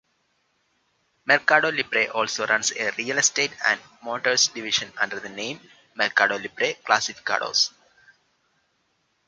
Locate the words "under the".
4.99-5.29